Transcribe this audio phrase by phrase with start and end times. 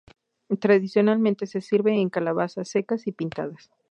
[0.59, 3.69] Tradicionalmente se sirve en calabazas secas y pintadas.